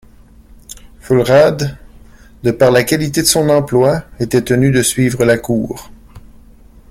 Fulrad 0.99 1.77
de 2.41 2.49
par 2.49 2.71
la 2.71 2.83
qualité 2.83 3.21
de 3.21 3.27
son 3.27 3.49
emploi 3.49 4.03
était 4.19 4.41
tenu 4.43 4.71
de 4.71 4.81
suivre 4.81 5.23
la 5.25 5.37
cour. 5.37 5.91